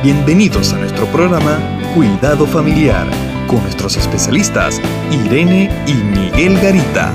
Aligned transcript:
Bienvenidos 0.00 0.72
a 0.74 0.78
nuestro 0.78 1.06
programa 1.06 1.58
Cuidado 1.92 2.46
Familiar 2.46 3.04
con 3.48 3.60
nuestros 3.62 3.96
especialistas 3.96 4.80
Irene 5.10 5.68
y 5.88 5.94
Miguel 5.94 6.56
Garita. 6.60 7.12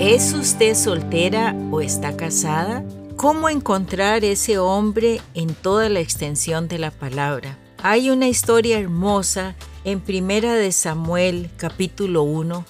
¿Es 0.00 0.32
usted 0.32 0.74
soltera 0.74 1.54
o 1.70 1.80
está 1.80 2.16
casada? 2.16 2.84
¿Cómo 3.14 3.48
encontrar 3.48 4.24
ese 4.24 4.58
hombre 4.58 5.20
en 5.34 5.54
toda 5.54 5.88
la 5.88 6.00
extensión 6.00 6.66
de 6.66 6.80
la 6.80 6.90
palabra? 6.90 7.56
Hay 7.84 8.10
una 8.10 8.26
historia 8.26 8.80
hermosa 8.80 9.54
en 9.84 10.00
Primera 10.00 10.54
de 10.54 10.72
Samuel 10.72 11.50
capítulo 11.56 12.24
1 12.24 12.64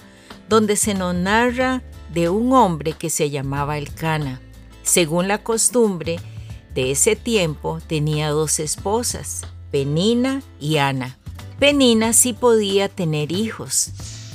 donde 0.47 0.75
se 0.75 0.93
nos 0.93 1.15
narra 1.15 1.81
de 2.13 2.29
un 2.29 2.53
hombre 2.53 2.93
que 2.93 3.09
se 3.09 3.31
llamaba 3.31 3.79
Elcana. 3.79 4.41
Según 4.83 5.27
la 5.27 5.39
costumbre 5.39 6.19
de 6.73 6.91
ese 6.91 7.15
tiempo 7.15 7.79
tenía 7.85 8.29
dos 8.29 8.59
esposas, 8.59 9.41
Penina 9.71 10.41
y 10.59 10.77
Ana. 10.77 11.17
Penina 11.59 12.13
sí 12.13 12.33
podía 12.33 12.89
tener 12.89 13.31
hijos, 13.31 13.91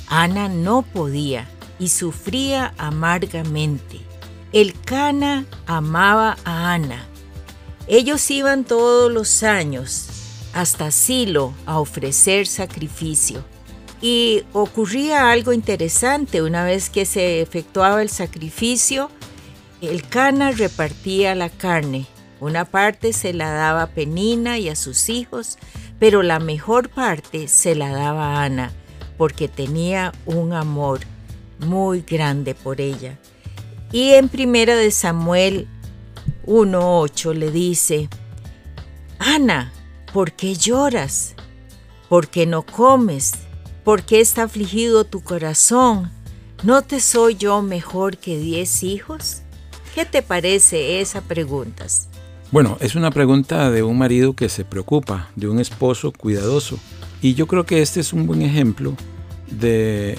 Ana 0.07 0.49
no 0.49 0.81
podía 0.81 1.47
y 1.79 1.89
sufría 1.89 2.73
amargamente. 2.77 4.01
El 4.51 4.73
Cana 4.81 5.45
amaba 5.67 6.37
a 6.43 6.73
Ana. 6.73 7.05
Ellos 7.87 8.29
iban 8.31 8.65
todos 8.65 9.11
los 9.11 9.43
años 9.43 10.07
hasta 10.53 10.91
Silo 10.91 11.53
a 11.65 11.79
ofrecer 11.79 12.47
sacrificio. 12.47 13.43
Y 14.01 14.43
ocurría 14.53 15.31
algo 15.31 15.53
interesante. 15.53 16.41
Una 16.41 16.63
vez 16.63 16.89
que 16.89 17.05
se 17.05 17.41
efectuaba 17.41 18.01
el 18.01 18.09
sacrificio, 18.09 19.11
el 19.81 20.07
Cana 20.07 20.51
repartía 20.51 21.35
la 21.35 21.49
carne. 21.49 22.07
Una 22.39 22.65
parte 22.65 23.11
se 23.11 23.33
la 23.33 23.51
daba 23.51 23.83
a 23.83 23.87
Penina 23.87 24.57
y 24.59 24.69
a 24.69 24.75
sus 24.75 25.09
hijos, 25.09 25.57
pero 25.99 26.23
la 26.23 26.39
mejor 26.39 26.89
parte 26.89 27.47
se 27.47 27.75
la 27.75 27.89
daba 27.89 28.35
a 28.35 28.43
Ana, 28.43 28.71
porque 29.17 29.47
tenía 29.47 30.13
un 30.25 30.53
amor 30.53 31.01
muy 31.59 32.01
grande 32.01 32.55
por 32.55 32.79
ella. 32.79 33.17
Y 33.91 34.11
en 34.11 34.29
primera 34.29 34.75
de 34.75 34.91
Samuel 34.91 35.67
1.8 36.45 37.33
le 37.33 37.51
dice, 37.51 38.09
Ana, 39.17 39.73
¿por 40.13 40.31
qué 40.31 40.55
lloras? 40.55 41.35
¿Por 42.07 42.29
qué 42.29 42.45
no 42.45 42.65
comes? 42.65 43.33
¿Por 43.83 44.03
qué 44.03 44.21
está 44.21 44.43
afligido 44.43 45.03
tu 45.03 45.21
corazón? 45.21 46.11
¿No 46.63 46.83
te 46.83 46.99
soy 47.01 47.35
yo 47.35 47.61
mejor 47.61 48.17
que 48.17 48.37
diez 48.37 48.83
hijos? 48.83 49.41
¿Qué 49.93 50.05
te 50.05 50.21
parece 50.21 51.01
esa 51.01 51.21
pregunta? 51.21 51.85
Bueno, 52.51 52.77
es 52.79 52.95
una 52.95 53.11
pregunta 53.11 53.69
de 53.69 53.83
un 53.83 53.99
marido 53.99 54.33
que 54.33 54.49
se 54.49 54.65
preocupa, 54.65 55.29
de 55.35 55.47
un 55.47 55.59
esposo 55.59 56.11
cuidadoso. 56.11 56.79
Y 57.21 57.35
yo 57.35 57.45
creo 57.45 57.65
que 57.65 57.83
este 57.83 57.99
es 57.99 58.11
un 58.11 58.25
buen 58.25 58.41
ejemplo 58.41 58.95
de 59.51 60.17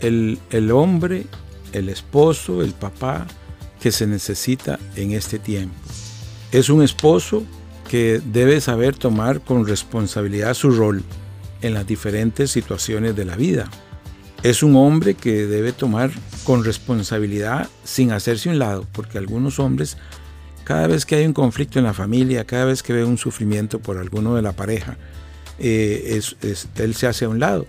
el, 0.00 0.38
el 0.50 0.70
hombre, 0.70 1.26
el 1.72 1.88
esposo, 1.88 2.62
el 2.62 2.74
papá 2.74 3.26
que 3.80 3.90
se 3.90 4.06
necesita 4.06 4.78
en 4.94 5.12
este 5.12 5.40
tiempo. 5.40 5.74
Es 6.52 6.70
un 6.70 6.80
esposo 6.80 7.42
que 7.88 8.20
debe 8.24 8.60
saber 8.60 8.94
tomar 8.94 9.40
con 9.40 9.66
responsabilidad 9.66 10.54
su 10.54 10.70
rol 10.70 11.02
en 11.60 11.74
las 11.74 11.88
diferentes 11.88 12.52
situaciones 12.52 13.16
de 13.16 13.24
la 13.24 13.34
vida. 13.34 13.68
Es 14.44 14.62
un 14.62 14.76
hombre 14.76 15.14
que 15.14 15.46
debe 15.46 15.72
tomar 15.72 16.12
con 16.44 16.64
responsabilidad 16.64 17.68
sin 17.82 18.12
hacerse 18.12 18.48
un 18.48 18.60
lado, 18.60 18.86
porque 18.92 19.18
algunos 19.18 19.58
hombres, 19.58 19.96
cada 20.68 20.86
vez 20.86 21.06
que 21.06 21.14
hay 21.14 21.24
un 21.24 21.32
conflicto 21.32 21.78
en 21.78 21.86
la 21.86 21.94
familia, 21.94 22.44
cada 22.44 22.66
vez 22.66 22.82
que 22.82 22.92
ve 22.92 23.02
un 23.02 23.16
sufrimiento 23.16 23.78
por 23.78 23.96
alguno 23.96 24.34
de 24.34 24.42
la 24.42 24.52
pareja, 24.52 24.98
eh, 25.58 26.20
él 26.76 26.94
se 26.94 27.06
hace 27.06 27.24
a 27.24 27.30
un 27.30 27.40
lado. 27.40 27.64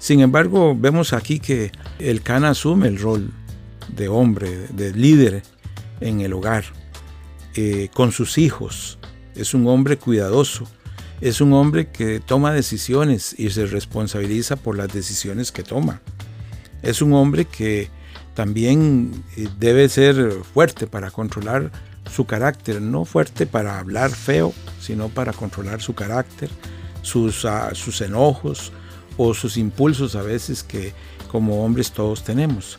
Sin 0.00 0.18
embargo, 0.18 0.74
vemos 0.76 1.12
aquí 1.12 1.38
que 1.38 1.70
el 2.00 2.22
Cana 2.22 2.48
asume 2.48 2.88
el 2.88 2.98
rol 2.98 3.30
de 3.94 4.08
hombre, 4.08 4.66
de 4.72 4.92
líder 4.92 5.44
en 6.00 6.22
el 6.22 6.32
hogar, 6.32 6.64
eh, 7.54 7.88
con 7.94 8.10
sus 8.10 8.36
hijos. 8.36 8.98
Es 9.36 9.54
un 9.54 9.68
hombre 9.68 9.96
cuidadoso, 9.96 10.66
es 11.20 11.40
un 11.40 11.52
hombre 11.52 11.86
que 11.86 12.18
toma 12.18 12.52
decisiones 12.52 13.32
y 13.38 13.50
se 13.50 13.66
responsabiliza 13.66 14.56
por 14.56 14.76
las 14.76 14.92
decisiones 14.92 15.52
que 15.52 15.62
toma. 15.62 16.00
Es 16.82 17.00
un 17.00 17.12
hombre 17.12 17.44
que 17.44 17.90
también 18.34 19.22
eh, 19.36 19.46
debe 19.60 19.88
ser 19.88 20.32
fuerte 20.52 20.88
para 20.88 21.12
controlar 21.12 21.70
su 22.08 22.26
carácter, 22.26 22.80
no 22.80 23.04
fuerte 23.04 23.46
para 23.46 23.78
hablar 23.78 24.10
feo, 24.10 24.52
sino 24.80 25.08
para 25.08 25.32
controlar 25.32 25.80
su 25.80 25.94
carácter, 25.94 26.50
sus, 27.02 27.44
ah, 27.44 27.70
sus 27.74 28.00
enojos, 28.00 28.72
o 29.16 29.34
sus 29.34 29.58
impulsos 29.58 30.14
a 30.14 30.22
veces 30.22 30.62
que 30.62 30.94
como 31.30 31.62
hombres 31.62 31.92
todos 31.92 32.24
tenemos. 32.24 32.78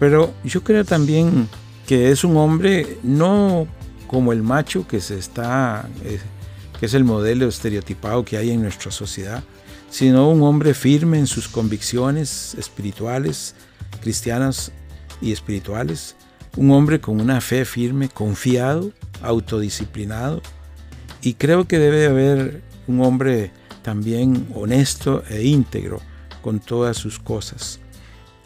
Pero 0.00 0.34
yo 0.42 0.64
creo 0.64 0.84
también 0.84 1.48
que 1.86 2.10
es 2.10 2.24
un 2.24 2.36
hombre 2.36 2.98
no 3.04 3.68
como 4.08 4.32
el 4.32 4.42
macho 4.42 4.86
que 4.88 5.00
se 5.00 5.18
está 5.18 5.88
eh, 6.04 6.18
que 6.80 6.86
es 6.86 6.94
el 6.94 7.04
modelo 7.04 7.46
estereotipado 7.46 8.24
que 8.24 8.36
hay 8.36 8.50
en 8.50 8.60
nuestra 8.60 8.90
sociedad, 8.90 9.44
sino 9.88 10.28
un 10.30 10.42
hombre 10.42 10.74
firme 10.74 11.20
en 11.20 11.28
sus 11.28 11.46
convicciones 11.46 12.56
espirituales, 12.58 13.54
cristianas 14.00 14.72
y 15.20 15.30
espirituales, 15.30 16.16
un 16.56 16.70
hombre 16.70 17.00
con 17.00 17.20
una 17.20 17.40
fe 17.40 17.64
firme, 17.64 18.08
confiado, 18.08 18.92
autodisciplinado, 19.22 20.42
y 21.22 21.34
creo 21.34 21.66
que 21.66 21.78
debe 21.78 22.06
haber 22.06 22.62
un 22.86 23.00
hombre 23.02 23.50
también 23.82 24.48
honesto 24.54 25.22
e 25.28 25.42
íntegro 25.44 26.00
con 26.42 26.60
todas 26.60 26.96
sus 26.96 27.18
cosas. 27.18 27.80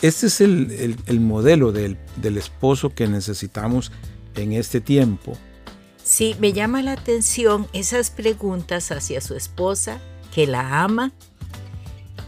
Este 0.03 0.27
es 0.27 0.41
el, 0.43 0.97
modelo 1.21 1.72
del, 1.72 1.97
del, 2.17 2.37
esposo 2.37 2.91
que 2.91 3.09
necesitamos 3.09 3.93
en 4.34 4.53
este 4.53 4.81
tiempo. 4.81 5.37
Sí, 6.05 6.37
me 6.38 6.53
llama 6.53 6.83
la 6.83 6.93
atención 6.93 7.67
esas 7.73 8.11
preguntas 8.11 8.93
hacia 8.93 9.23
su 9.23 9.34
esposa, 9.34 9.99
que 10.34 10.47
la 10.47 10.83
ama, 10.84 11.12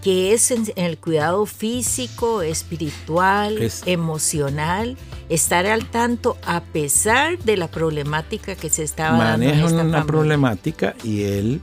que 0.03 0.32
es 0.32 0.50
en, 0.50 0.64
el 0.76 0.98
cuidado 0.98 1.47
físico, 1.47 2.42
espiritual, 2.42 3.70
emocional, 3.86 4.97
estar 5.28 5.66
al 5.66 5.86
tanto 5.86 6.36
a 6.47 6.62
pesar 6.62 7.38
de 7.38 7.56
la 7.56 7.69
problemática 7.69 8.54
que 8.54 8.70
se 8.70 8.82
estaba 8.84 9.19
dando. 9.19 9.47
Maneja 9.47 9.66
una 9.66 10.06
problemática 10.06 10.94
y 11.03 11.22
él 11.22 11.60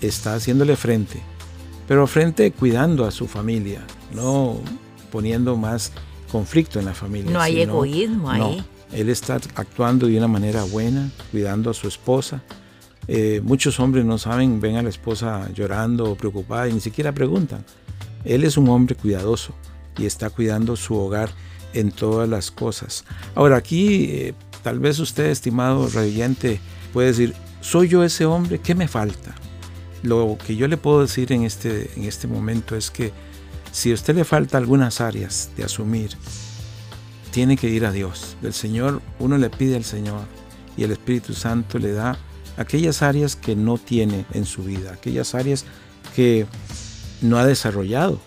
está 0.00 0.34
haciéndole 0.34 0.76
frente, 0.76 1.20
pero 1.86 2.06
frente 2.06 2.50
cuidando 2.52 3.04
a 3.04 3.10
su 3.10 3.26
familia, 3.26 3.84
no 4.12 4.60
poniendo 5.10 5.56
más 5.56 5.92
conflicto 6.30 6.78
en 6.78 6.84
la 6.84 6.94
familia. 6.94 7.30
No 7.30 7.40
hay 7.40 7.60
egoísmo 7.62 8.30
ahí. 8.30 8.64
él 8.92 9.08
está 9.08 9.40
actuando 9.54 10.06
de 10.06 10.18
una 10.18 10.28
manera 10.28 10.64
buena, 10.64 11.10
cuidando 11.30 11.70
a 11.70 11.74
su 11.74 11.88
esposa. 11.88 12.42
Eh, 13.08 13.40
muchos 13.42 13.80
hombres 13.80 14.04
no 14.04 14.18
saben, 14.18 14.60
ven 14.60 14.76
a 14.76 14.82
la 14.82 14.90
esposa 14.90 15.48
llorando 15.54 16.10
o 16.10 16.14
preocupada 16.14 16.68
y 16.68 16.74
ni 16.74 16.80
siquiera 16.80 17.12
preguntan. 17.12 17.64
Él 18.24 18.44
es 18.44 18.58
un 18.58 18.68
hombre 18.68 18.94
cuidadoso 18.94 19.54
y 19.96 20.04
está 20.04 20.28
cuidando 20.28 20.76
su 20.76 20.94
hogar 20.94 21.30
en 21.72 21.90
todas 21.90 22.28
las 22.28 22.50
cosas. 22.50 23.04
Ahora 23.34 23.56
aquí, 23.56 24.04
eh, 24.10 24.34
tal 24.62 24.78
vez 24.78 24.98
usted, 24.98 25.26
estimado 25.26 25.88
radiante, 25.88 26.60
puede 26.92 27.08
decir, 27.08 27.34
¿soy 27.62 27.88
yo 27.88 28.04
ese 28.04 28.26
hombre? 28.26 28.60
¿Qué 28.60 28.74
me 28.74 28.88
falta? 28.88 29.34
Lo 30.02 30.36
que 30.46 30.54
yo 30.54 30.68
le 30.68 30.76
puedo 30.76 31.00
decir 31.00 31.32
en 31.32 31.44
este, 31.44 31.90
en 31.96 32.04
este 32.04 32.28
momento 32.28 32.76
es 32.76 32.90
que 32.90 33.12
si 33.72 33.90
a 33.90 33.94
usted 33.94 34.14
le 34.14 34.24
falta 34.24 34.58
algunas 34.58 35.00
áreas 35.00 35.50
de 35.56 35.64
asumir, 35.64 36.10
tiene 37.30 37.56
que 37.56 37.68
ir 37.68 37.84
a 37.86 37.92
Dios. 37.92 38.36
Del 38.42 38.52
Señor, 38.52 39.00
uno 39.18 39.38
le 39.38 39.50
pide 39.50 39.76
al 39.76 39.84
Señor 39.84 40.22
y 40.76 40.84
el 40.84 40.92
Espíritu 40.92 41.34
Santo 41.34 41.78
le 41.78 41.92
da 41.92 42.18
aquellas 42.58 43.02
áreas 43.02 43.36
que 43.36 43.56
no 43.56 43.78
tiene 43.78 44.26
en 44.34 44.44
su 44.44 44.64
vida, 44.64 44.92
aquellas 44.92 45.34
áreas 45.34 45.64
que 46.14 46.46
no 47.22 47.38
ha 47.38 47.46
desarrollado, 47.46 48.20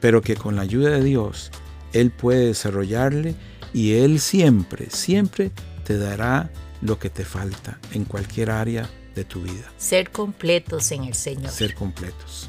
pero 0.00 0.20
que 0.20 0.36
con 0.36 0.56
la 0.56 0.62
ayuda 0.62 0.90
de 0.90 1.02
Dios 1.02 1.50
Él 1.92 2.10
puede 2.10 2.46
desarrollarle 2.46 3.34
y 3.72 3.94
Él 3.94 4.20
siempre, 4.20 4.90
siempre 4.90 5.52
te 5.84 5.96
dará 5.96 6.50
lo 6.82 6.98
que 6.98 7.08
te 7.08 7.24
falta 7.24 7.78
en 7.92 8.04
cualquier 8.04 8.50
área 8.50 8.90
de 9.14 9.24
tu 9.24 9.42
vida. 9.42 9.70
Ser 9.78 10.10
completos 10.10 10.90
en 10.92 11.04
el 11.04 11.14
Señor. 11.14 11.50
Ser 11.50 11.74
completos. 11.74 12.48